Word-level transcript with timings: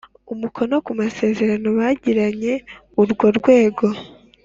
umukono 0.33 0.75
ku 0.85 0.91
masezerano 0.99 1.67
bagiranye 1.79 2.53
urwo 3.01 3.27
rwego 3.37 3.85